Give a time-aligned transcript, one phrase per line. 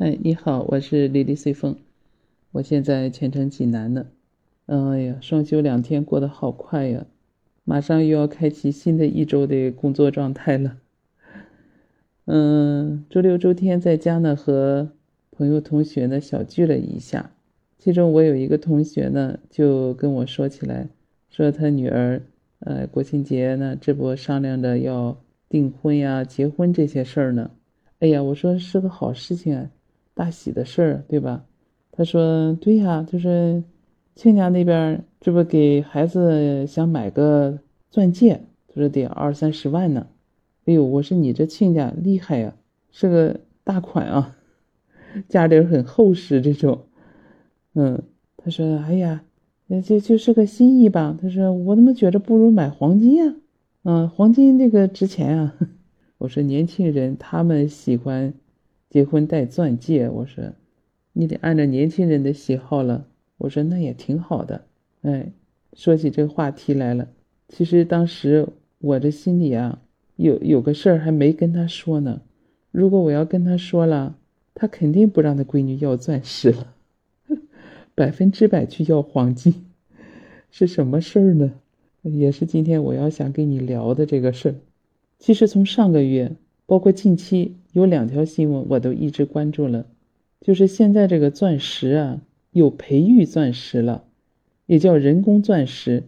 [0.00, 1.74] 嗨，你好，我是李丽随风，
[2.52, 4.06] 我现在全程济南呢。
[4.66, 7.04] 哎呀，双休两天过得好快呀，
[7.64, 10.78] 马上又要开启新的一周的工作状态了。
[12.26, 14.88] 嗯，周六周天在家呢，和
[15.32, 17.32] 朋友同学呢小聚了一下。
[17.76, 20.86] 其中我有一个同学呢，就跟我说起来，
[21.28, 22.22] 说他女儿，
[22.60, 27.50] 呃，国庆节呢，这不商量着要订婚呀、结婚这些事儿呢。
[27.98, 29.68] 哎呀，我说是个好事情啊。
[30.18, 31.44] 大喜的事儿，对吧？
[31.92, 33.62] 他说：“对呀，就是
[34.16, 40.08] 亲家那边，这不给孩子想买个钻戒，他说得二三十万呢。
[40.64, 42.56] 哎呦，我说你这亲家厉害呀，
[42.90, 44.36] 是个大款啊，
[45.28, 46.86] 家里很厚实这种。
[47.74, 48.02] 嗯，
[48.36, 49.22] 他说：哎呀，
[49.68, 51.16] 那就就是个心意吧。
[51.22, 53.36] 他说我怎么觉着不如买黄金呀？
[53.84, 55.54] 嗯，黄金这个值钱啊。
[56.18, 58.34] 我说年轻人他们喜欢。”
[58.90, 60.52] 结婚戴钻戒，我说，
[61.12, 63.06] 你得按照年轻人的喜好了。
[63.36, 64.64] 我说那也挺好的。
[65.02, 65.30] 哎，
[65.74, 67.08] 说起这个话题来了，
[67.48, 68.48] 其实当时
[68.78, 69.82] 我这心里啊，
[70.16, 72.22] 有有个事儿还没跟他说呢。
[72.70, 74.16] 如果我要跟他说了，
[74.54, 76.74] 他肯定不让他闺女要钻石了，
[77.94, 79.66] 百分之百去要黄金。
[80.50, 81.52] 是什么事儿呢？
[82.02, 84.54] 也是今天我要想跟你聊的这个事儿。
[85.18, 86.32] 其实从上个月，
[86.64, 87.54] 包括近期。
[87.78, 89.86] 有两条新闻我都一直关注了，
[90.40, 92.20] 就是现在这个钻石啊，
[92.50, 94.02] 有培育钻石了，
[94.66, 96.02] 也叫人工钻石。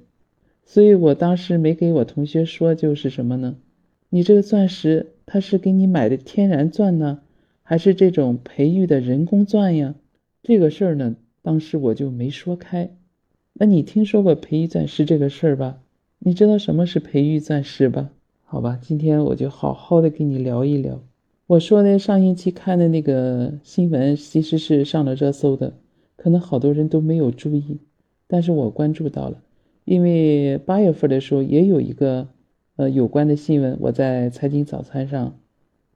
[0.66, 3.54] 所以我当时没给我同学说，就是什么呢？
[4.08, 7.20] 你这个钻石，它是给你买的天然钻呢，
[7.62, 9.94] 还是这种培育的人工钻呀？
[10.42, 12.90] 这个事儿呢，当时我就没说开。
[13.52, 15.78] 那你听说过培育钻石这个事儿吧？
[16.18, 18.10] 你知道什么是培育钻石吧？
[18.42, 21.00] 好吧，今天我就好好的跟你聊一聊。
[21.50, 25.72] 我说的上星期看的那个新闻，其实是上了热搜的，
[26.14, 27.80] 可能好多人都没有注意，
[28.28, 29.42] 但是我关注到了，
[29.84, 32.28] 因为八月份的时候也有一个
[32.76, 35.40] 呃有关的新闻，我在财经早餐上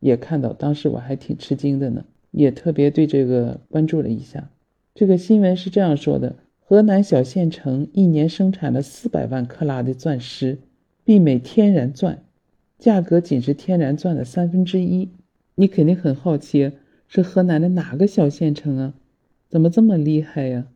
[0.01, 4.51] 也看到，当时我还挺吃惊的呢，也特别对这个关注了一下。
[4.93, 10.59] 这个新闻是这样说的：河南小县城一年生产了四百万克拉的钻石，
[11.07, 12.25] 媲美天然钻，
[12.77, 15.11] 价格仅是天然钻的三分之一。
[15.57, 16.73] 你肯定很好奇，
[17.07, 18.95] 是河南的哪个小县城啊？
[19.49, 20.67] 怎么这么厉害呀？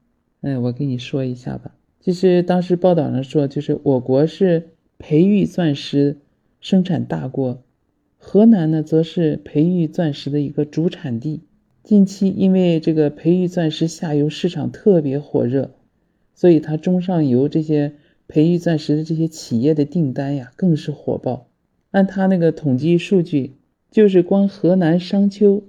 [0.43, 1.75] 哎，我跟你说一下吧。
[1.99, 6.19] 其实当时报道上说，就是我国是培育钻石
[6.61, 7.65] 生产大国，
[8.19, 11.41] 河南呢则是培育钻石的一个主产地。
[11.83, 15.73] 近期因为这个培育钻石下游市场特别火热，
[16.35, 17.95] 所以它中上游这些
[18.29, 21.49] 培育钻石的这些企业的订单呀更是火爆。
[21.91, 23.58] 按他那个统计数据。
[23.91, 25.65] 就是光河南商丘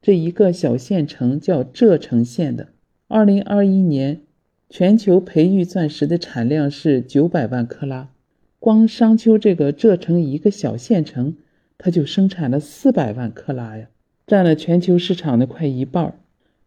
[0.00, 2.68] 这一个小县城叫柘城县的，
[3.08, 4.20] 二零二一年
[4.68, 8.10] 全球培育钻石的产量是九百万克拉，
[8.58, 11.34] 光商丘这个柘城一个小县城，
[11.78, 13.88] 它就生产了四百万克拉呀，
[14.26, 16.18] 占了全球市场的快一半。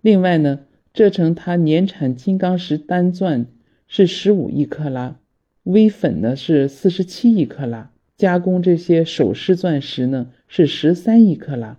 [0.01, 0.59] 另外呢，
[0.93, 3.45] 柘城它年产金刚石单钻
[3.87, 5.17] 是十五亿克拉，
[5.63, 7.91] 微粉呢是四十七亿克拉。
[8.17, 11.77] 加工这些首饰钻石呢是十三亿克拉，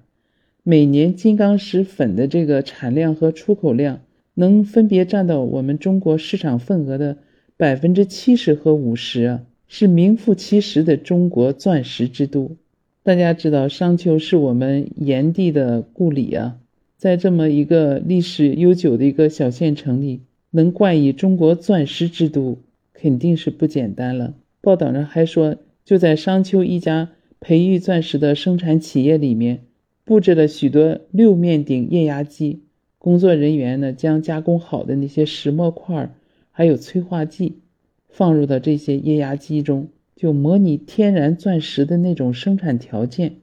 [0.62, 4.00] 每年金刚石粉的这个产量和出口量
[4.34, 7.16] 能分别占到我们中国市场份额的
[7.56, 12.56] 百分之七十和五十啊，是名副其实的中国钻石之都。
[13.02, 16.58] 大家知道商丘是我们炎帝的故里啊，
[16.96, 20.20] 在这么一个历史悠久的一个小县城里，
[20.50, 22.58] 能冠以中国钻石之都，
[22.92, 24.34] 肯定是不简单了。
[24.60, 25.56] 报道上还说。
[25.88, 27.08] 就在商丘一家
[27.40, 29.66] 培育钻石的生产企业里面，
[30.04, 32.62] 布置了许多六面顶液压机，
[32.98, 36.14] 工作人员呢将加工好的那些石墨块
[36.50, 37.60] 还有催化剂
[38.08, 43.36] 放入到这些液压机中，就模拟天然钻石的那种生产条件。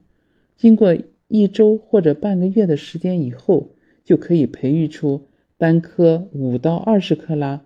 [0.56, 0.96] 经过
[1.28, 3.70] 一周或者半个月的时间以后，
[4.04, 7.64] 就可以培育出单颗五到二十克拉，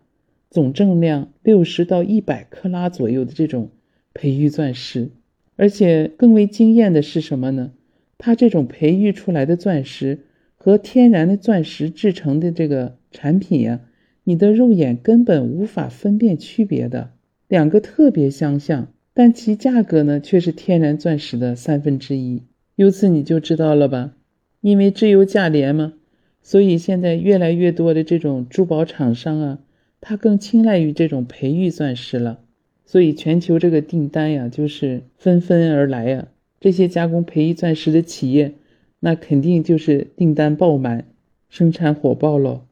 [0.49, 3.71] 总重量六十到一百克拉左右的这种。
[4.13, 5.11] 培育钻石，
[5.61, 7.73] 而且更为惊艳的是什么呢？
[8.17, 10.21] 它这种培育出来的钻石
[10.55, 13.81] 和天然的钻石制成的这个产品呀，
[14.25, 17.11] 你的肉眼根本无法分辨区别的，
[17.47, 22.45] 两个特别相像，但其价格呢却是天然钻石的三分之一。
[22.77, 24.15] 由此你就知道了吧？
[24.63, 25.93] 因为质优价廉嘛，
[26.41, 29.59] 所以现在越来越多的这种珠宝厂商啊，
[30.01, 32.41] 他更青睐于这种培育钻石了。
[32.91, 36.27] 所以全球这个订单呀，就是纷纷而来呀。
[36.59, 38.55] 这些加工培育钻石的企业，
[38.99, 41.05] 那肯定就是订单爆满，
[41.49, 42.63] 生产火爆喽。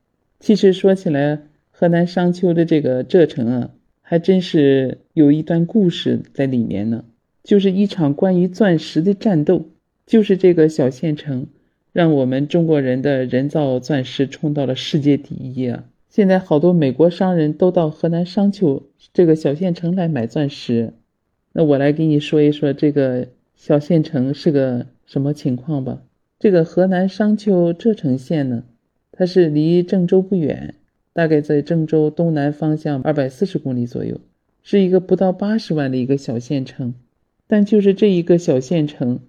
[0.40, 3.70] 其实说起来，河南商丘的这个柘城啊，
[4.02, 7.04] 还真是有一段故事在里面呢。
[7.44, 9.66] 就是一场关于钻石的战斗，
[10.04, 11.46] 就是这个小县城，
[11.92, 15.84] 让我们中国人的人造钻石冲到了世界第一啊！
[16.08, 18.82] 现在好多美国商人都到河南商丘
[19.12, 20.94] 这个小县城来买钻石。
[21.52, 26.02] 那我来给你说一说这个小县城是个什么情况吧。
[26.38, 28.64] 这个河南商丘柘城县呢，
[29.12, 30.76] 它是离郑州不远，
[31.12, 34.20] 大概在郑州东南方向二百四十公里左右，
[34.62, 36.94] 是一个不到八十万的一个小县城。
[37.46, 39.20] 但就是这一个小县城，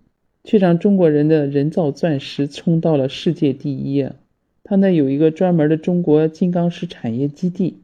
[0.43, 4.15] 却让中国人的人造钻石冲到了世界第一啊！
[4.69, 7.79] 它那有一个专门的中国金刚石产业基地。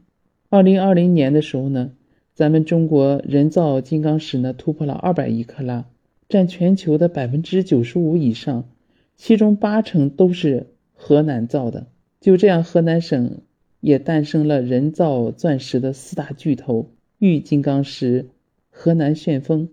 [0.50, 1.90] 二零二零年的时候呢，
[2.32, 5.86] 咱们中国人造金刚石呢突破了二百亿克拉，
[6.28, 8.68] 占全球的百分之九十五以上，
[9.16, 11.88] 其中八成都是河南造的。
[12.20, 13.40] 就这样，河南省
[13.80, 18.26] 也诞生了人造钻石的四大巨头：玉金刚石、
[18.70, 19.70] 河南旋风。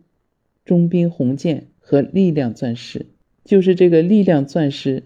[0.65, 3.05] 中兵红箭和力量钻石，
[3.43, 5.03] 就是这个力量钻石，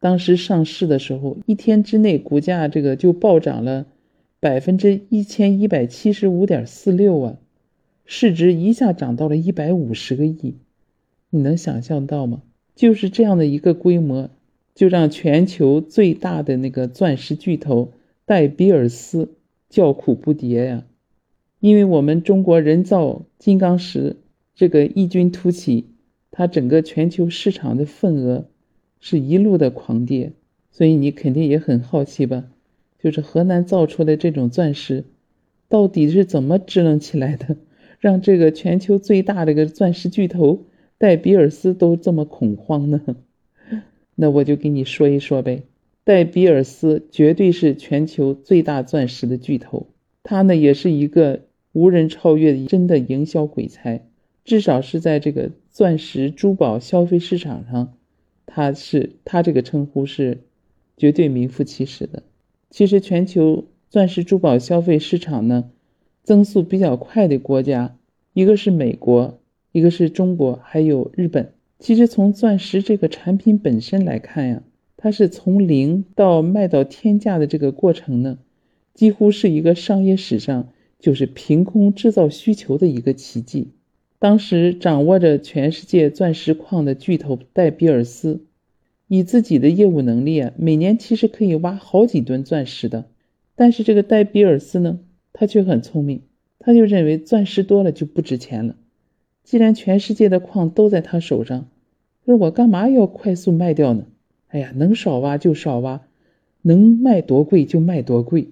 [0.00, 3.86] 当时上市的时候，一天之内股价这个就暴涨了
[4.40, 7.36] 百分之一千一百七十五点四六啊，
[8.06, 10.56] 市值一下涨到了一百五十个亿，
[11.28, 12.42] 你能想象到吗？
[12.74, 14.30] 就是这样的一个规模，
[14.74, 17.92] 就让全球最大的那个钻石巨头
[18.24, 19.28] 戴比尔斯
[19.68, 20.84] 叫苦不迭呀，
[21.60, 24.16] 因为我们中国人造金刚石。
[24.52, 25.86] 这个异军突起，
[26.30, 28.44] 它整个全球市场的份额
[29.00, 30.32] 是一路的狂跌，
[30.70, 32.44] 所以你肯定也很好奇吧？
[33.02, 35.04] 就是河南造出的这种钻石，
[35.68, 37.56] 到底是怎么支棱起来的，
[37.98, 40.66] 让这个全球最大的个钻石巨头
[40.98, 43.00] 戴比尔斯都这么恐慌呢？
[44.14, 45.62] 那我就给你说一说呗。
[46.04, 49.86] 戴比尔斯绝对是全球最大钻石的巨头，
[50.22, 51.42] 他呢也是一个
[51.72, 54.06] 无人超越的真的营销鬼才。
[54.44, 57.94] 至少是在这个钻石珠宝消费市场上，
[58.52, 60.40] 它是它这个称呼是
[60.96, 62.24] 绝对名副其实的。
[62.68, 65.70] 其实全球钻石珠宝消费市场呢，
[66.24, 67.96] 增速比较快的国家，
[68.32, 69.38] 一个是美国，
[69.70, 71.52] 一个是中国，还有日本。
[71.78, 74.62] 其实从钻石这个产品本身来看呀，
[74.96, 78.38] 它是从零到卖到天价的这个过程呢，
[78.94, 80.68] 几乎是一个商业史上
[80.98, 83.68] 就是凭空制造需求的一个奇迹。
[84.20, 88.44] 当时掌握着全世界钻石矿的巨头戴比尔斯，
[89.08, 93.06] 以自己的业务能力啊，每年其实可以挖好几吨钻石的。
[93.56, 95.00] 但是这个戴比尔斯呢，
[95.32, 96.20] 他却很聪明，
[96.58, 98.76] 他就认为钻石多了就不值钱了。
[99.42, 101.68] 既然全世界的矿都在他手上，
[102.26, 104.04] 说我干嘛要快速卖掉呢？
[104.48, 106.02] 哎呀，能少挖就少挖，
[106.60, 108.48] 能卖多贵就卖多贵。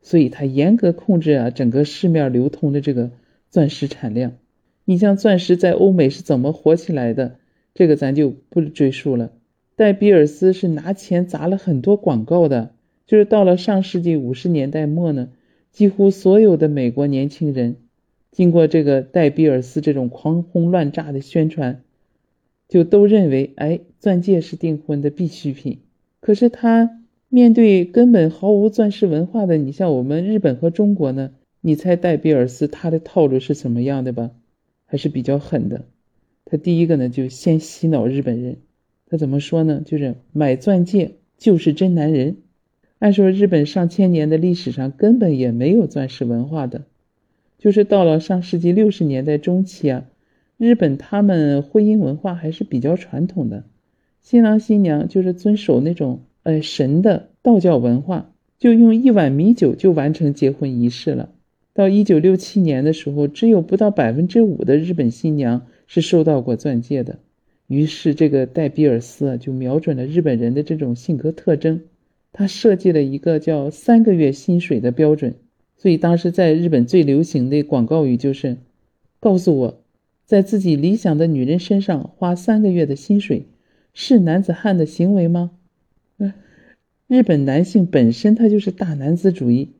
[0.00, 3.10] 所以他严格控制啊整个市面流通的这个
[3.50, 4.34] 钻石产量。
[4.88, 7.36] 你像钻石在欧美是怎么火起来的？
[7.74, 9.32] 这个咱就不赘述了。
[9.76, 12.70] 戴比尔斯是拿钱砸了很多广告的，
[13.06, 15.28] 就是到了上世纪五十年代末呢，
[15.72, 17.76] 几乎所有的美国年轻人，
[18.30, 21.82] 经过这个戴比尔斯这种狂轰乱炸的宣传，
[22.66, 25.80] 就都认为，哎，钻戒是订婚的必需品。
[26.20, 31.32] 可是他面对根本毫无钻石文化的，你像我们日本和中国呢？
[31.60, 34.30] 你猜戴比尔斯他的套路是什么样的吧？
[34.90, 35.84] 还是比较狠的，
[36.46, 38.56] 他第一个呢就先洗脑日本人，
[39.06, 39.82] 他怎么说呢？
[39.84, 42.38] 就是买钻戒就是真男人。
[42.98, 46.86] 按说日本上千年的历史上根本也没有钻石文化的，
[47.58, 50.06] 就是到了上世纪六十年代中期啊，
[50.56, 53.64] 日本他们婚姻文化还是比较传统的，
[54.22, 61.28] 新郎新娘就是遵守那种呃神的道教文化，就用一碗米酒就完成结婚仪式了。
[61.78, 67.20] 到一九六七年的时候，只有不到百分之五的日本新娘是收到过钻戒的。
[67.68, 71.82] 于是，这个戴比尔斯，就瞄准了日本人的这种性格特征，
[72.32, 75.36] 他设计了一个叫“三个月薪水”的标准。
[75.76, 78.56] 所以，当时在日本最流行的广告语就是
[79.20, 79.80] ：“告诉我，
[80.26, 83.46] 在自己理想的女人身上花三个月的薪水，
[83.94, 85.52] 是男子汉的行为吗？”
[87.06, 89.74] 日本男性本身他就是大男子主义。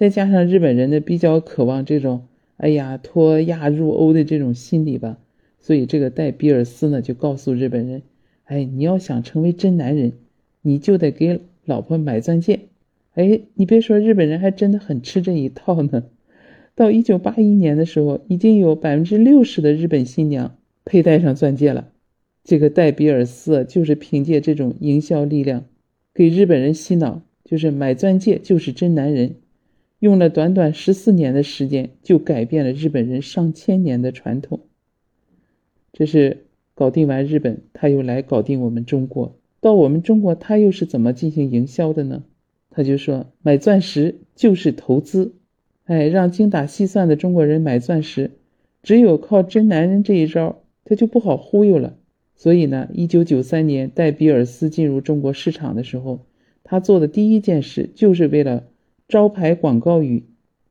[0.00, 2.22] 再加上日本人呢比较渴望这种，
[2.56, 5.18] 哎呀脱亚入欧的这种心理吧，
[5.58, 8.00] 所以这个戴比尔斯呢就告诉日本人，
[8.44, 10.14] 哎，你要想成为真男人，
[10.62, 12.60] 你就得给老婆买钻戒。
[13.12, 16.04] 哎，你别说，日本人还真的很吃这一套呢。
[16.74, 21.90] 到一九八一年的时候，已经有百分之六十的日本新娘佩戴上钻戒了。
[22.42, 25.66] 这个戴比尔斯就是凭借这种营销力量，
[26.14, 29.34] 给日本人洗脑，就是买钻戒就是真男人。
[30.00, 34.60] 用了短短十四年的时间，就改变了日本人上千年的传统。
[35.92, 39.36] 这是搞定完日本，他又来搞定我们中国。
[39.60, 42.24] 到我们中国，他又是怎么进行营销的呢？
[42.70, 45.34] 他就说买钻石就是投资，
[45.84, 48.30] 哎，让精打细算的中国人买钻石，
[48.82, 51.98] 只有靠真男人这一招，他就不好忽悠了。
[52.36, 56.24] 所以呢，一九九三年戴比尔斯进入中国市场的时候，
[56.64, 58.64] 他做的第一件事就是为了
[59.10, 60.22] 招牌广告语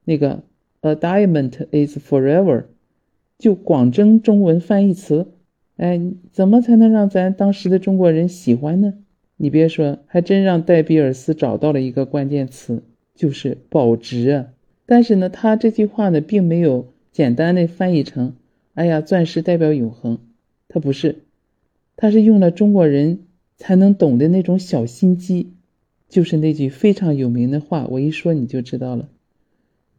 [0.05, 0.43] 那个
[0.79, 2.63] “A diamond is forever”，
[3.37, 5.27] 就广征中文翻译词。
[5.75, 8.93] 哎，怎么才能让咱当时的中国人喜欢呢？
[9.35, 12.81] 你别说，还真让戴比尔斯找到了一个关键词，
[13.13, 14.47] 就是保值啊。
[14.85, 18.35] 但是呢，他这句话呢，并没有简单的翻译成
[18.73, 20.17] “哎呀，钻石代表永恒”，
[20.67, 21.23] 他不是。
[21.95, 23.19] 他是用了中国人
[23.57, 25.53] 才能懂的那种小心机，
[26.09, 29.09] 就是那句非常有名的话，我一说你就知道了：“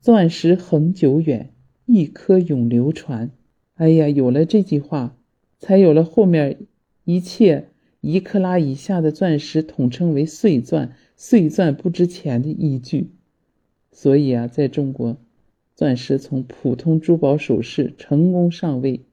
[0.03, 1.55] 钻石恒久远，
[1.87, 3.31] 一颗永流传。”
[3.77, 5.17] 哎呀，有了这句话，
[5.59, 6.67] 才有了后面
[7.05, 7.69] 一切
[8.01, 13.13] 一克拉以下的钻石统称为碎钻，碎钻不值钱的依据。
[13.93, 15.17] 所以啊，在中国，
[15.75, 19.07] 钻石从普通珠宝首饰成功上位。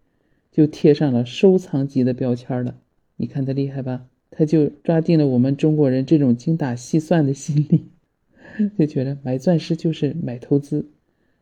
[0.49, 2.79] 就贴上了收藏级的标签了，
[3.15, 4.07] 你看他厉害吧？
[4.38, 7.86] 他就抓定了我们中国人这种精打细算的心理，
[8.77, 10.86] 就觉得买钻石就是买投资，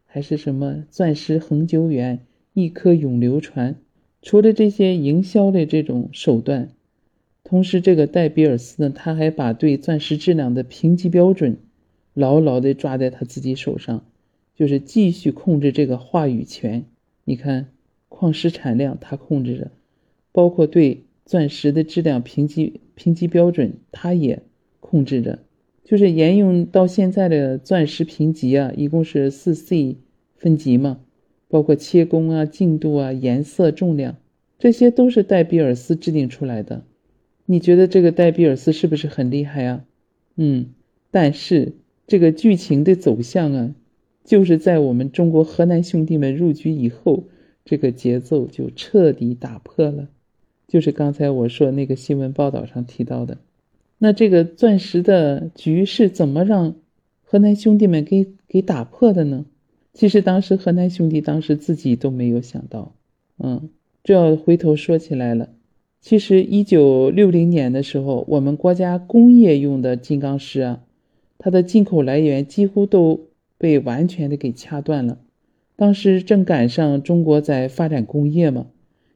[0.05, 2.19] 还是什么钻石恒久远，
[2.53, 3.75] 一颗永流传。
[4.21, 6.69] 除了这些营销的这种手段，
[7.43, 11.57] 同时这个戴比尔斯呢，他还把对钻石质量的评级标准
[12.13, 14.05] 牢牢地抓在他自己手上，
[14.55, 16.85] 就是继续控制这个话语权。
[17.25, 17.67] 你看。
[18.07, 19.71] 矿石产量他控制着，
[20.31, 24.43] 包括对钻石的质量评级评级标准，它也
[24.79, 25.39] 控制着。
[25.83, 29.97] 就是沿用到现在的钻石评级啊，一共是四 C
[30.35, 30.99] 分级嘛，
[31.47, 34.17] 包括切工啊、净度啊、颜色、重量，
[34.59, 36.83] 这些都是戴比尔斯制定出来的。
[37.45, 39.85] 你觉得这个戴比尔斯是不是很厉害啊？
[40.35, 40.67] 嗯，
[41.11, 41.73] 但是
[42.07, 43.75] 这个剧情的走向啊，
[44.23, 47.25] 就是在我们中国河南兄弟们入局以后。
[47.67, 50.07] 这个节奏就彻底打破了，
[50.67, 53.37] 就是刚才我说那个新闻报道上提到的，
[53.97, 56.75] 那这个钻石的局是怎么让
[57.23, 59.45] 河南兄弟们给给打破的呢？
[59.93, 62.93] 其实当时河南兄弟当时自己都没有想到，
[63.37, 63.69] 嗯，
[64.03, 65.49] 这要回头说起来了。
[66.01, 70.83] 其实一九六零年的时候，我们国家工业用的金刚石啊，
[71.37, 73.21] 它的进口来源几乎都
[73.57, 75.17] 被完全的给掐断了。
[75.77, 78.67] 当时正赶上中国在发展工业嘛，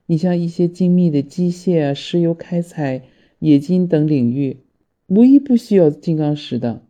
[0.09, 3.03] 你像一些精密的机械、石油开采、
[3.37, 4.57] 冶金等领域，
[5.05, 6.81] 无一不需要金刚石的。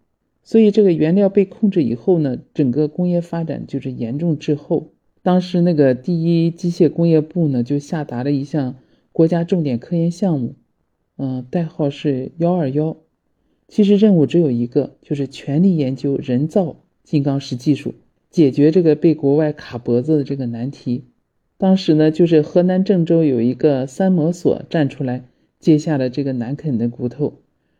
[0.41, 4.93] 所以这个原料被控制以后呢，整个工业发展就是严重滞后。
[5.21, 8.77] 当时那个第一机械工业部呢，就下达了一项
[9.11, 10.55] 国家重点科研项目，
[11.17, 12.95] 嗯，代号是幺二幺。
[13.67, 17.95] 其实任务只有一个，就是全力研究人造金刚石技术。
[18.31, 21.03] 解决这个被国外卡脖子的这个难题，
[21.59, 25.25] 当时呢，就是河南郑州有一个三模所站出来
[25.59, 27.33] 接下了这个难啃的骨头，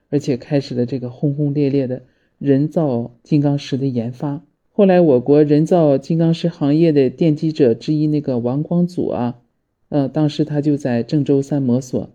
[0.09, 2.01] 而且开始了这个轰轰烈烈的
[2.39, 4.43] 人造金刚石的研发。
[4.73, 9.39] 后来，我国人造金刚石行业的奠基者之一那个王光祖啊，
[9.87, 12.09] 呃，当时他就在郑州三模所，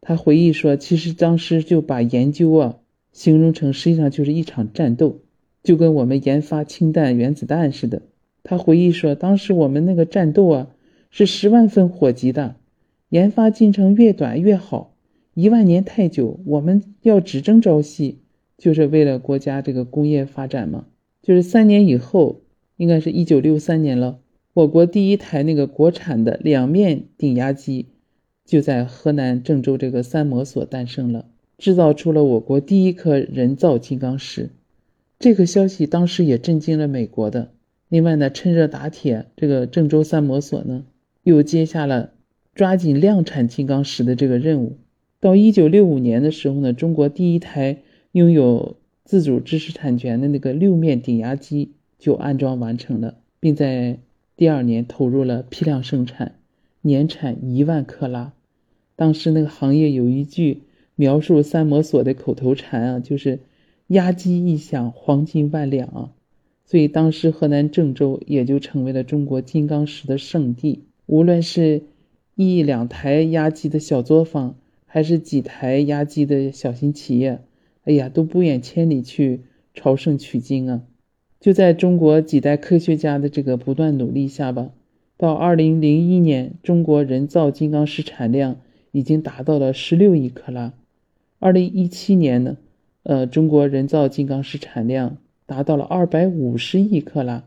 [0.00, 2.78] 他回忆说，其实当时就把研究啊
[3.12, 5.18] 形容成实际上就是一场战斗。
[5.62, 8.00] 就跟我们研发氢弹、原子弹似的。
[8.42, 10.68] 他回忆说，当时我们那个战斗啊，
[11.10, 12.54] 是十万分火急的，
[13.08, 14.94] 研发进程越短越好。
[15.34, 18.18] 一万年太久，我们要只争朝夕，
[18.56, 20.86] 就是为了国家这个工业发展嘛。
[21.22, 22.40] 就是三年以后，
[22.76, 24.20] 应该是一九六三年了，
[24.54, 27.86] 我国第一台那个国产的两面顶压机，
[28.44, 31.26] 就在河南郑州这个三模所诞生了，
[31.58, 34.50] 制造出了我国第一颗人造金刚石。
[35.18, 37.50] 这个消息当时也震惊了美国的。
[37.88, 40.84] 另外呢，趁热打铁，这个郑州三模所呢
[41.22, 42.12] 又接下了
[42.54, 44.78] 抓紧量产金刚石的这个任务。
[45.20, 53.98] 到一九六五年的时候呢，中国第一台拥有自主知识产权的那个六面顶压机就安装完成了，并在
[54.36, 56.36] 第二年投入了批量生产，
[56.82, 58.32] 年产一万克拉。
[58.96, 60.62] 当时那个行业有一句
[60.96, 63.40] 描述三模所的口头禅啊，就是。
[63.90, 66.12] 压机一响，黄金万两啊！
[66.64, 70.84] 所以当时河南郑州也就成为了中国金刚石的圣地。
[71.10, 71.82] 无论是
[72.36, 74.54] 一两台压机的小作坊，
[74.86, 77.40] 还是几台压机的小型企业，
[77.82, 79.40] 哎呀，都不远千里去
[79.74, 80.82] 朝圣取经啊！
[81.40, 84.70] 就在中国几代科学家的这个不断努力下吧，
[85.16, 88.60] 到二零零一年，中国人造金刚石产量
[88.92, 90.72] 已经达到了十六亿克拉。
[91.40, 92.56] 二零一七年呢，
[93.02, 97.42] 呃，中国人造金刚石产量达到了二百五十亿克拉，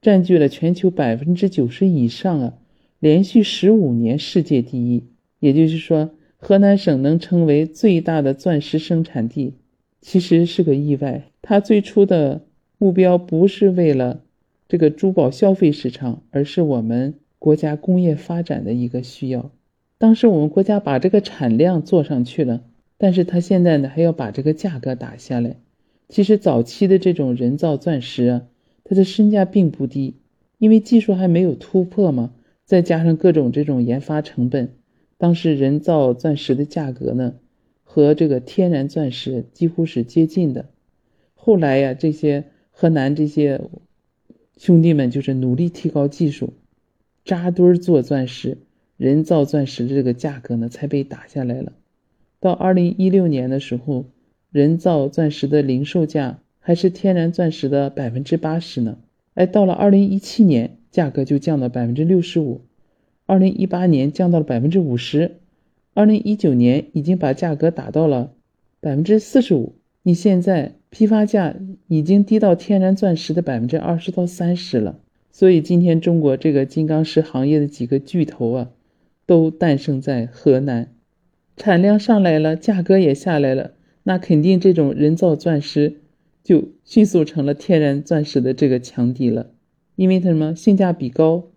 [0.00, 2.54] 占据了全球百分之九十以上啊，
[3.00, 5.04] 连续十五年世界第一。
[5.40, 6.10] 也就是说。
[6.40, 9.54] 河南省能成为最大的钻石生产地，
[10.00, 11.24] 其实是个意外。
[11.42, 12.42] 它最初的
[12.78, 14.22] 目标不是为了
[14.68, 19.50] 这个珠宝消费市场，而是我们国家工业发展的一个需要。
[19.98, 22.62] 当时我们国家把这个产量做上去了，
[22.98, 25.56] 但是它现在呢还要把这个价格打下来。
[26.08, 28.42] 其实早期的这种人造钻石啊，
[28.84, 30.14] 它的身价并不低，
[30.58, 32.30] 因为技术还没有突破嘛，
[32.68, 34.74] 再加上各种这种研发成本。
[35.16, 37.36] 当时人造钻石的价格呢，
[37.82, 40.66] 和这个天然钻石几乎是接近的。
[41.34, 43.62] 后来呀，这些河南这些
[44.58, 46.52] 兄弟们就是努力提高技术，
[47.24, 48.58] 扎堆做钻石，
[48.98, 51.72] 人造钻石的这个价格呢才被打下来了。
[52.38, 54.04] 到二零一六年的时候，
[54.52, 58.98] 人造钻石的零售价还是天然钻石的百分之八十呢。
[59.32, 62.62] 哎，到了二零一七年，价格就降到百分之六十五。
[63.26, 65.36] 二零一八年降到了百分之五十，
[65.94, 68.32] 二零一九年已经把价格打到了
[68.80, 69.74] 百分之四十五。
[70.02, 71.54] 你现在批发价
[71.88, 74.98] 已经低到天然钻石的百分之二十到三十了。
[75.30, 78.70] 所以今天中国这个金刚石行业的几个巨头啊，
[79.26, 80.88] 都诞生在河南，
[81.56, 83.72] 产量上来了，价格也下来了，
[84.04, 86.00] 那肯定这种人造钻石
[86.42, 89.50] 就迅速成了天然钻石的这个强敌了，
[89.98, 91.48] 因为它什么性价比高。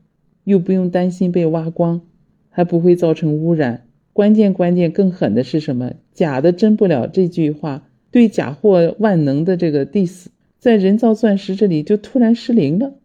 [0.44, 2.02] 又不用担心被挖光，
[2.50, 3.86] 还不会造成污染。
[4.12, 5.94] 关键关键更狠的是什么？
[6.14, 10.26] 假的真不了这句话对假货万能的这个 diss，
[10.58, 12.96] 在人造钻石这里就突然失灵了。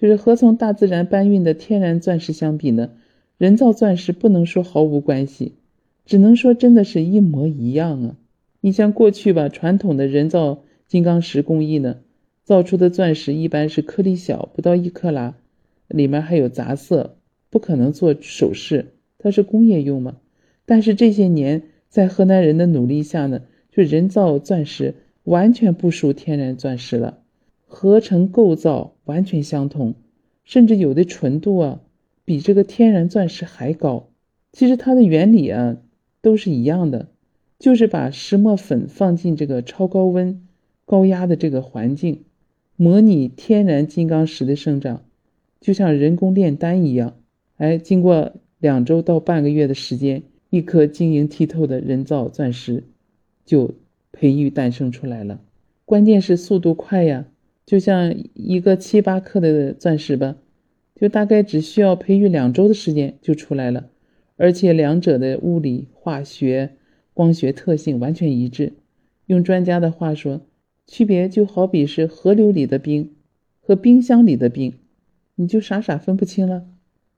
[0.00, 2.90] 就是和从大自然搬运的天然钻石相比呢，
[3.38, 5.54] 人造钻石不能说毫无关系，
[6.06, 8.16] 只能说真的是一模一样啊。
[8.60, 11.96] 你像过去吧，传统的人造金刚石工艺呢，
[12.44, 15.34] 造出的钻石一般是颗粒小，不到一克拉。
[15.88, 17.16] 里面还有杂色，
[17.50, 20.16] 不可能做首饰，它是工业用嘛。
[20.64, 27.18] 但是这些年在河南人的努力下呢，就人造钻石完全不输天然钻石了，
[27.66, 29.94] 合成构造完全相同，
[30.44, 31.80] 甚至有的纯度啊
[32.24, 34.08] 比这个天然钻石还高。
[34.52, 35.76] 其实它的原理啊
[36.22, 37.08] 都是一样的，
[37.58, 40.46] 就是把石墨粉放进这个超高温、
[40.86, 42.24] 高压的这个环境，
[42.76, 45.02] 模拟天然金刚石的生长。
[45.60, 47.16] 就像人工炼丹一样，
[47.56, 52.84] 哎，经过两周到半个月的时间，一颗晶莹剔透的人造钻石
[53.46, 53.70] 就
[54.12, 55.40] 培育诞生出来了。
[55.86, 57.26] 关键是速度快呀，
[57.64, 60.36] 就像一个七八克的钻石吧，
[60.94, 63.88] 就大概只需要培育两周的时间就出来了，
[64.36, 66.72] 而且两者的物理、化学、
[67.14, 68.74] 光学特性完全一致。
[69.26, 70.42] 用专家的话说，
[70.86, 73.14] 区别就好比是河流里的冰
[73.60, 74.74] 和冰箱里的冰。
[75.36, 76.64] 你就傻傻分不清了。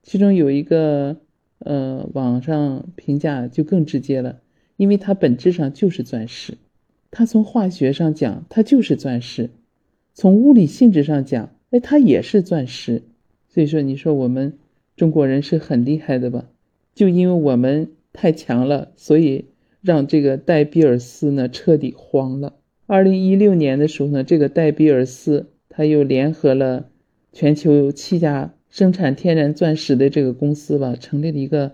[0.01, 1.17] 其中有一个，
[1.59, 4.41] 呃，网上评价就更直接了，
[4.75, 6.57] 因为它本质上就是钻石，
[7.11, 9.51] 它从化学上讲它就是钻石，
[10.13, 13.03] 从物理性质上讲，哎，它也是钻石。
[13.49, 14.57] 所以说，你说我们
[14.95, 16.49] 中国人是很厉害的吧？
[16.95, 19.45] 就因为我们太强了，所以
[19.81, 22.55] 让这个戴比尔斯呢彻底慌了。
[22.89, 26.89] 二零一六年的时候呢，这个戴比尔斯他又联合了。
[27.33, 31.73] 全球有七家生产天然钻石的这个公司吧，成立了一个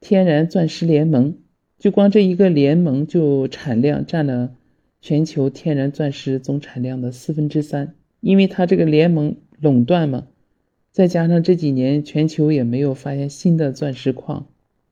[0.00, 1.36] 天然钻石联盟。
[1.78, 4.54] 就光这一个联盟，就产量占了
[5.02, 7.94] 全球天然钻石总产量的四分之三。
[8.20, 10.28] 因为它这个联盟垄断嘛，
[10.90, 14.46] 再加上这几年全球也没有发现新的钻石矿，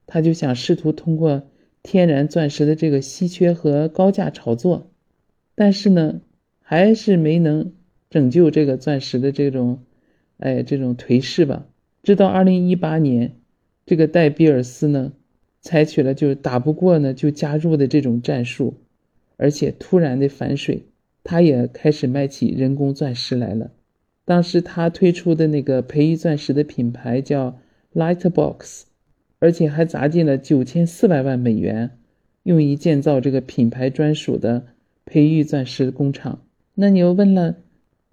[0.07, 1.45] 他就想试图通过
[1.83, 4.92] 天然钻石的这个稀缺和高价炒作，
[5.55, 6.21] 但是呢，
[6.61, 7.73] 还是没能
[8.11, 9.81] 拯救这个钻石的这种。
[10.38, 11.69] 哎，这种颓势吧，
[12.03, 13.37] 直到二零一八年，
[13.87, 15.12] 这个戴比尔斯呢，
[15.61, 18.75] 采取了就是打不过呢就加入的这种战术，
[19.37, 20.83] 而且突然的反水，
[21.23, 23.71] 他也开始卖起人工钻石来了。
[24.25, 27.61] 当时他推出的那个培育钻石的品牌叫
[27.95, 28.83] Lightbox，
[29.38, 31.99] 而且还砸进了九千四百万美元，
[32.43, 34.67] 用于建造这个品牌专属的
[35.05, 36.41] 培育钻石工厂。
[36.75, 37.57] 那你又问了？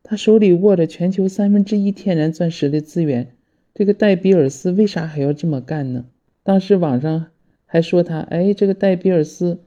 [0.02, 3.36] 他手里握着全球三分之一天然钻石的资源，
[3.76, 6.06] 这个戴比尔斯为啥还要这么干呢？
[6.42, 7.28] 当时网上
[7.66, 9.60] 还说他，哎，这个戴比尔斯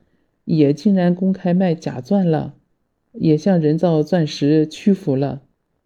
[0.44, 2.54] 也竟然公开卖假钻了，
[3.12, 5.42] 也向人造钻石屈服了，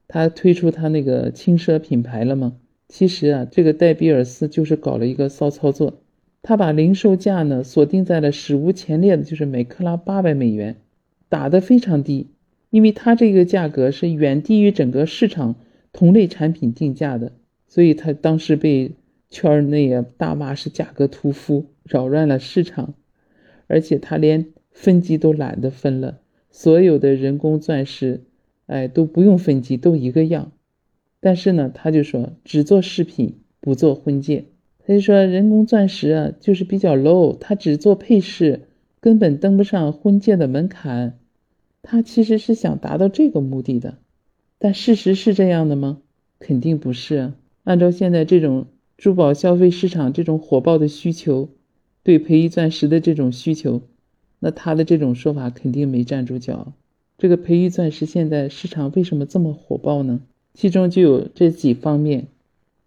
[0.08, 2.56] 他推出他那个轻奢品牌了吗？
[2.88, 6.00] 其实啊，这个戴比尔斯就是搞了一个骚操作，
[6.40, 10.76] 他把零售价呢锁定在了史无前例的，就是每克拉八百美元，
[11.28, 12.28] 打得非常低，
[12.70, 15.56] 因为他这个价格是远低于整个市场
[15.92, 17.32] 同类产品定价的，
[17.68, 18.92] 所以他当时被
[19.28, 22.94] 圈内啊大骂是价格屠夫，扰乱了市场，
[23.66, 26.20] 而且他连分级都懒得分了。
[26.50, 28.22] 所有的人工钻石，
[28.66, 30.52] 哎，都不用分级，都一个样。
[31.20, 34.44] 但是呢，他就说只做饰品，不做婚戒。
[34.86, 38.68] 他就说人工钻石啊，就是比较 low，他只做配饰，
[39.06, 41.20] 根本登不上婚戒的门槛。
[41.80, 43.98] 他其实是想达到这个目的的，
[44.58, 45.98] 但事实是这样的吗？
[46.40, 47.34] 肯定不是。
[47.62, 48.66] 按照现在这种
[48.98, 51.50] 珠宝消费市场这种火爆的需求，
[52.02, 53.82] 对培育钻石的这种需求。
[54.40, 56.72] 那他的这种说法肯定没站住脚。
[57.16, 60.18] 这个培育钻石现在市场为什么这么火爆呢？
[60.52, 62.26] 其中就有这几方面。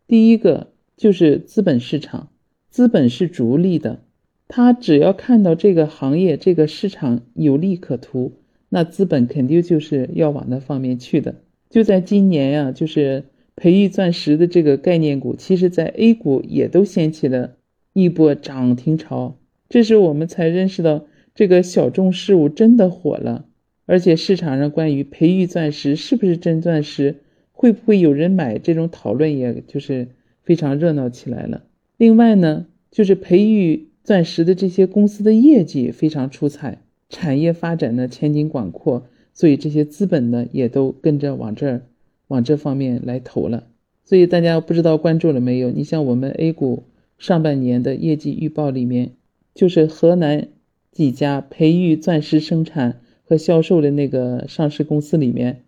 [0.06, 2.28] 第一个就是资本市场，
[2.70, 4.02] 资本是逐利的，
[4.50, 8.34] 他只要看到这个行业、这个市场有利可图，
[8.68, 11.36] 那资本肯定就是要往那方面去的。
[11.70, 13.24] 就在今年呀，就是
[13.56, 17.56] 培育钻石的这个概念股，其实在 A 股也都掀起了
[17.94, 19.38] 一波涨停潮。
[19.70, 21.06] 这时我们才认识到。
[21.36, 23.46] 这个小众事物真的火了，
[23.86, 27.22] 而且市场上关于培育钻石是不是真钻石，
[27.54, 30.10] 会不会有人买，这种讨论也就是
[30.44, 31.64] 非常热闹起来了。
[31.96, 41.82] 另外呢，就是培育钻石的这些公司的业绩非常出彩，产业发展呢前景广阔，所以这些资本呢也都跟着往这儿
[42.28, 43.68] 往这方面来投了。
[44.06, 45.70] 所以大家不知道关注了没有？
[45.72, 46.84] 你像我们 A 股
[47.18, 49.12] 上半年的业绩预报里面，
[49.54, 50.50] 就是河南。
[50.92, 55.62] 几家培育钻石生产和销售的那个上市公司里面，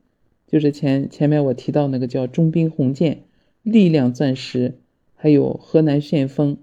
[0.48, 3.22] 就是前前面我提到那个叫中兵红箭、
[3.62, 4.80] 力量钻石，
[5.16, 6.58] 还有河南旋风、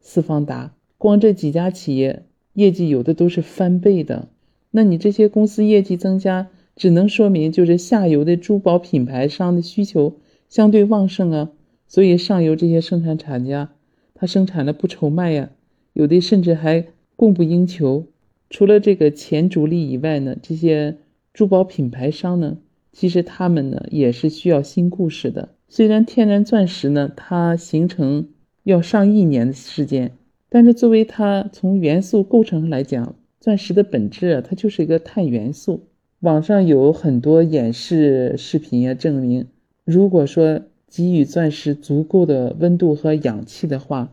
[0.00, 4.28] 四方达，光这几家企业业绩有的都是翻倍的。
[4.70, 10.18] 那你这些公司业绩增加，只能说明就是下游的珠宝品牌商的需求
[10.50, 11.50] 相对旺盛啊，
[11.88, 13.70] 所以上游这些生产厂家
[14.12, 15.48] 他生产的不愁卖呀，
[15.94, 16.84] 有的甚至还。
[17.16, 18.06] 供不应求，
[18.48, 20.96] 除了这个钱主力以外呢，这些
[21.34, 22.56] 珠宝品牌商呢，
[22.94, 25.50] 其实他们呢也是需要新故事的。
[25.68, 28.30] 虽然天然钻石呢，它形成
[28.62, 30.12] 要上亿年的时间，
[30.50, 35.84] 但是作为它从元素构成来讲，钻石的本质啊，它就是一个碳元素。
[36.18, 39.46] 网上有很多演示视频啊，证明
[39.84, 44.12] 如果说给予钻石足够的温度和氧气的话，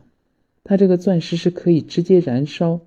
[0.64, 2.80] 它这个钻石是可以直接燃烧。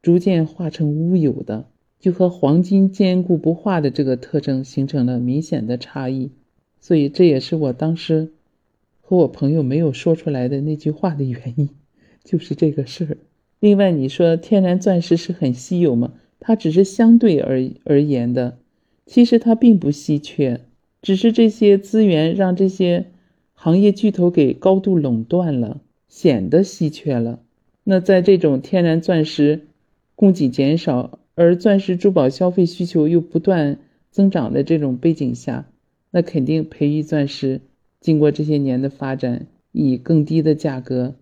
[0.00, 1.66] 逐渐化成乌有的，
[1.98, 6.30] 就和黄金坚固不化的这个特征形成了明显的差异，
[6.80, 8.30] 所以这也是我当时
[9.00, 11.68] 和我朋友没有说出来的那句话的原因，
[12.28, 13.16] 就是这个事儿。
[13.58, 16.12] 另外，你说天然钻石是很稀有吗？
[16.38, 18.58] 它只是相对而而言的，
[19.06, 20.60] 其实它并不稀缺，
[21.00, 23.06] 只是这些资源让这些
[23.54, 27.40] 行业巨头给高度垄断了，显得稀缺了。
[27.84, 29.64] 那在这种天然钻石。
[30.20, 33.78] 供给减少，而钻石珠宝消费需求又不断
[34.10, 35.68] 增长的这种背景下，
[36.10, 37.60] 那肯定培育钻石
[38.00, 41.14] 经过这些年的发展，以更低的价格，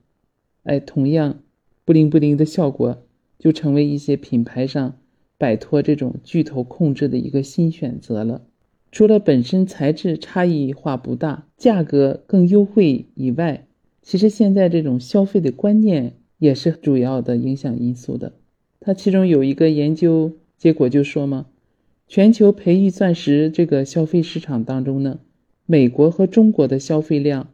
[0.67, 1.41] 哎，同样
[1.85, 3.03] 不灵不灵的效果，
[3.39, 4.99] 就成为一些品牌上
[5.39, 8.43] 摆脱这种巨头控制的一个新选择了。
[8.91, 13.67] 除了本身材质差异化不大，价格更优惠以外，
[14.03, 18.33] 其实现在这种消费的观念也是主要的影响因素的。
[18.81, 21.47] 它其中有一个研究结果就说嘛，
[22.09, 25.21] 全球培育钻石这个消费市场当中呢，
[25.67, 27.51] 美国和中国的消费量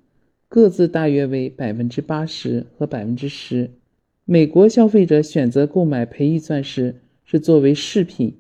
[0.55, 3.71] 各自大约为百分之八十和百分之十。
[4.27, 8.35] 美国消费者选择购买培育钻石是作为饰品，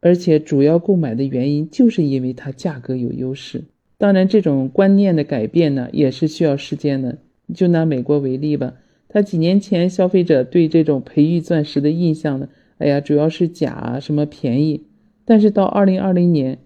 [0.00, 3.64] 而且主要购买的原因就是因为它价格有优势。
[3.98, 7.18] 当然，这种观念的改变呢，也是需要时间的。
[7.54, 8.72] 就拿美国为例吧。
[9.10, 12.48] 他几年前，消费者对这种培育钻石的印象呢？
[12.78, 14.86] 哎呀，主要是假，什么便宜。
[15.26, 16.60] 但是到二零二零年，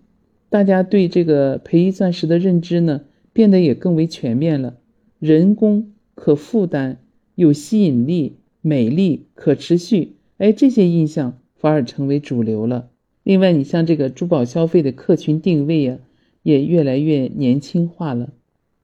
[0.48, 3.00] 大家对这个培育钻石的认知呢，
[3.32, 4.74] 变得也更为全面了。
[5.22, 6.98] 人工、可负担、
[7.36, 12.90] 有吸引力、美丽、可持续，哎，这些印象反而成为主流了。
[13.22, 15.98] 另外，你像这个珠宝消费的客群定位呀，
[16.42, 18.32] 也越来越年轻化了。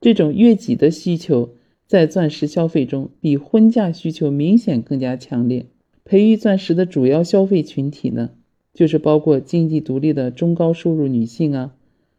[0.01, 1.51] 这种悦己的需求。
[1.89, 5.67] 在钻石消费中，比婚嫁需求明显更加强烈。
[6.05, 8.31] 培育钻石的主要消费群体呢，
[8.73, 11.75] 就是包括经济独立的中高收入女性啊，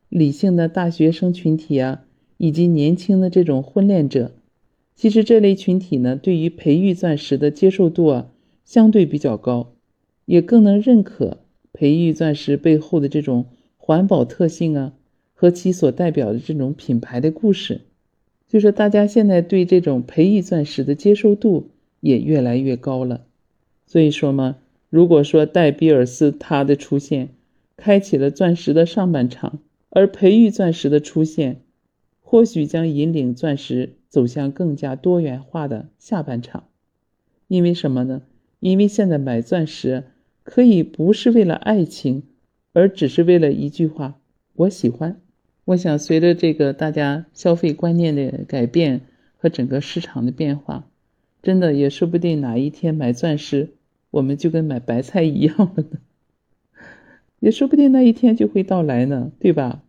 [0.09, 2.03] 理性的大学生群体啊，
[2.39, 4.31] 以及年轻的这种婚恋者。
[4.95, 8.31] 其实这类群体呢，对于培育钻石的接受度啊，
[8.65, 9.73] 相对比较高，
[10.25, 11.37] 也更能认可
[11.73, 13.45] 培育钻石背后的这种
[13.77, 14.93] 环保特性啊，
[15.33, 17.81] 和其所代表的这种品牌的故事。
[18.47, 23.25] 就是大家现在对这种培育钻石的接受度也越来越高了。
[23.85, 24.57] 所以说嘛，
[24.89, 27.29] 如果说戴比尔斯他的出现，
[27.77, 31.61] 开启了钻石的上半场，而培育钻石的出现，
[32.31, 36.65] 或许将引领钻石走向更加多元化的下半场。
[37.47, 38.21] 因为什么呢？
[38.59, 40.03] 因为现在买钻石
[40.43, 42.21] 可以不是为了爱情，
[42.71, 44.19] 而只是为了一句话：
[44.57, 45.19] 我喜欢。
[45.65, 49.01] 我想随着这个大家消费观念的改变
[49.35, 50.87] 和整个市场的变化，
[51.41, 53.69] 真的也说不定哪一天买钻石。
[54.11, 55.97] 我们就跟买白菜一样了呢，
[57.41, 59.81] 也说不定那一天就会到来呢，对吧？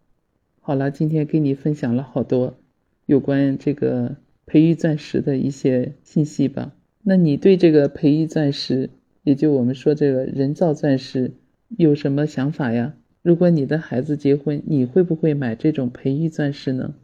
[0.63, 2.59] 好了，今天给你分享了好多
[3.07, 6.75] 有关这个培育钻石的一些信息吧。
[7.03, 8.91] 那你对这个培育钻石，
[9.25, 11.33] 也就我们说这个人造钻石，
[11.69, 12.95] 有什么想法呀？
[13.23, 16.95] 如果你的孩子结婚，你会不会买这种培育钻石呢？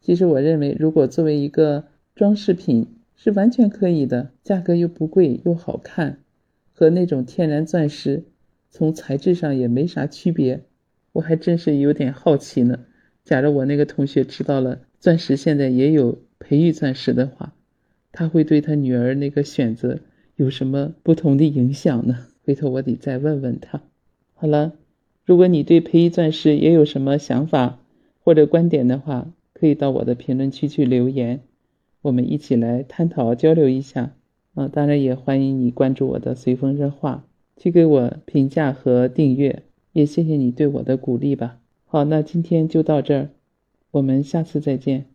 [0.00, 6.20] 其实我认为，如果作为一个装饰品，是完全可以的，价格又不贵，又好看。
[6.72, 8.22] 和那种天然钻石，
[8.70, 10.62] 从材质上也没啥区别，
[11.12, 12.78] 我还真是有点好奇呢。
[13.30, 17.54] 假如我那个同学知道了钻石现在也有培育钻石的话，
[18.10, 20.00] 他会对他女儿那个选择
[20.34, 22.26] 有什么不同的影响呢？
[22.44, 23.82] 回头我得再问问他。
[24.34, 24.72] 好了，
[25.24, 27.78] 如果你对培育钻石也有什么想法
[28.18, 31.42] 或者观点的话，可以到我的评论区去留言，
[32.02, 34.16] 我们一起来探讨交流一下。
[34.54, 37.24] 啊，当然也欢迎你关注我的随风热话，
[37.56, 39.62] 去给我评价和订阅，
[39.92, 41.59] 也谢谢你对我的鼓励吧。
[41.92, 43.30] 好，那今天就到这儿，
[43.90, 45.09] 我们下次再见。